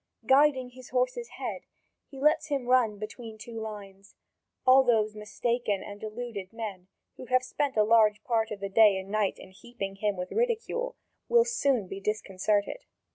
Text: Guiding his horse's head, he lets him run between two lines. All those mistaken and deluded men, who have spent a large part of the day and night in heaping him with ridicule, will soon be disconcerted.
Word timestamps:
Guiding 0.25 0.69
his 0.69 0.89
horse's 0.89 1.27
head, 1.37 1.61
he 2.09 2.19
lets 2.19 2.47
him 2.47 2.65
run 2.65 2.97
between 2.97 3.37
two 3.37 3.59
lines. 3.59 4.15
All 4.65 4.81
those 4.83 5.15
mistaken 5.15 5.83
and 5.83 6.01
deluded 6.01 6.51
men, 6.51 6.87
who 7.17 7.27
have 7.27 7.43
spent 7.43 7.77
a 7.77 7.83
large 7.83 8.23
part 8.23 8.49
of 8.49 8.61
the 8.61 8.67
day 8.69 8.97
and 8.97 9.09
night 9.11 9.37
in 9.37 9.51
heaping 9.51 9.97
him 9.97 10.17
with 10.17 10.31
ridicule, 10.31 10.95
will 11.29 11.45
soon 11.45 11.85
be 11.87 11.99
disconcerted. 11.99 12.85